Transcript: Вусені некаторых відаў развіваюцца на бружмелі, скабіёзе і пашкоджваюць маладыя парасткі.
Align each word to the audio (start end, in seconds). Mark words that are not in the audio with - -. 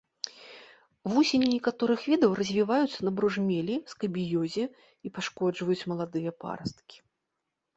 Вусені 1.11 1.47
некаторых 1.55 1.99
відаў 2.13 2.31
развіваюцца 2.39 2.99
на 3.09 3.15
бружмелі, 3.19 3.75
скабіёзе 3.93 4.65
і 5.09 5.13
пашкоджваюць 5.19 5.81
маладыя 5.93 6.31
парасткі. 6.47 6.97